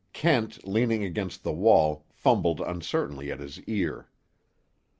Kent, 0.13 0.67
leaning 0.67 1.03
against 1.03 1.43
the 1.43 1.53
wall, 1.53 2.07
fumbled 2.09 2.59
uncertainly 2.59 3.31
at 3.31 3.39
his 3.39 3.59
ear. 3.65 4.09